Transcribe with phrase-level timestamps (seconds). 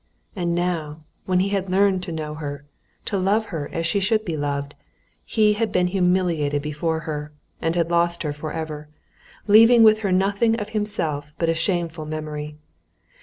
[0.35, 2.65] And now when he had learned to know her,
[3.05, 4.73] to love her as she should be loved,
[5.25, 7.31] he had been humiliated before her,
[7.61, 8.89] and had lost her forever,
[9.45, 12.55] leaving with her nothing of himself but a shameful memory.